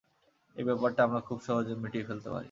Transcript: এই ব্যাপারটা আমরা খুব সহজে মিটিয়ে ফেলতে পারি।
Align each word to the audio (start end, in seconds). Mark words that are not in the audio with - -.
এই 0.55 0.63
ব্যাপারটা 0.63 1.01
আমরা 1.03 1.19
খুব 1.27 1.37
সহজে 1.47 1.73
মিটিয়ে 1.83 2.07
ফেলতে 2.07 2.27
পারি। 2.27 2.39